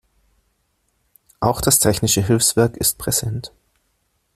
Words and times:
Auch 1.41 1.61
das 1.61 1.77
Technische 1.77 2.25
Hilfswerk 2.25 2.75
ist 2.75 2.97
präsent. 2.97 3.51